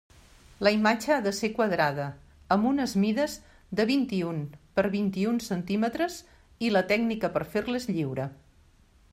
[0.67, 2.07] La imatge ha de ser quadrada,
[2.55, 3.35] amb unes mides
[3.81, 4.39] de vint-i-un
[4.79, 6.19] per vint-i-un centímetres,
[6.69, 8.27] i la tècnica per fer-la és lliure.